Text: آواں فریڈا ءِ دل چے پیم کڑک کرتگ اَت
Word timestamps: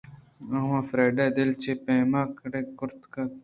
آواں 0.57 0.83
فریڈا 0.89 1.25
ءِ 1.31 1.35
دل 1.37 1.49
چے 1.61 1.71
پیم 1.85 2.11
کڑک 2.39 2.67
کرتگ 2.77 3.15
اَت 3.19 3.31